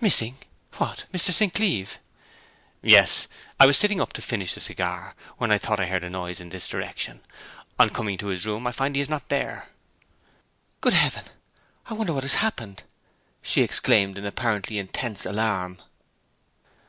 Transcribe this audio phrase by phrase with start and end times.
[0.00, 0.38] 'Missing?
[0.78, 1.30] What, Mr.
[1.30, 1.54] St.
[1.54, 2.00] Cleeve?'
[2.82, 3.28] 'Yes.
[3.60, 6.40] I was sitting up to finish a cigar, when I thought I heard a noise
[6.40, 7.20] in this direction.
[7.78, 9.68] On coming to his room I find he is not there.'
[10.80, 11.26] 'Good Heaven!
[11.86, 12.82] I wonder what has happened!'
[13.40, 15.78] she exclaimed, in apparently intense alarm.